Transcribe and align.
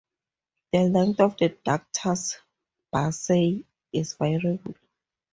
The 0.73 0.79
length 0.79 1.19
of 1.19 1.37
the 1.37 1.49
ductus 1.51 2.37
bursae 2.91 3.63
is 3.93 4.15
variable. 4.15 4.73